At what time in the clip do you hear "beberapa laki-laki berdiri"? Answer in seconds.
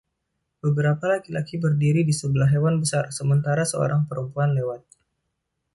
0.65-2.01